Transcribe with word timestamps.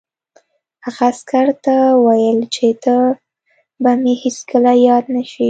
هغه 0.85 1.03
عسکر 1.11 1.47
ته 1.63 1.75
وویل 2.05 2.39
چې 2.55 2.67
ته 2.83 2.95
به 3.81 3.91
مې 4.01 4.13
هېڅکله 4.23 4.71
یاد 4.87 5.05
نه 5.15 5.21
شې 5.29 5.39